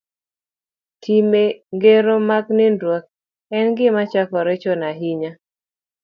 Timbe 1.01 1.41
gero 1.81 2.15
mag 2.29 2.45
nindruok 2.57 3.05
en 3.57 3.67
gima 3.77 4.01
chakore 4.11 4.53
chon 4.61 4.81
ahinya 4.91 5.31